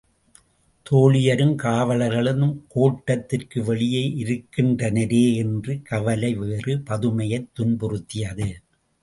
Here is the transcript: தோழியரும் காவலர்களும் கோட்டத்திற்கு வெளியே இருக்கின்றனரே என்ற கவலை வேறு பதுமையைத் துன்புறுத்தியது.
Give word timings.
தோழியரும் 0.85 1.53
காவலர்களும் 1.55 2.55
கோட்டத்திற்கு 2.75 3.63
வெளியே 3.65 4.01
இருக்கின்றனரே 4.23 5.35
என்ற 5.35 5.77
கவலை 5.83 6.33
வேறு 6.33 6.77
பதுமையைத் 6.77 7.49
துன்புறுத்தியது. 7.59 8.49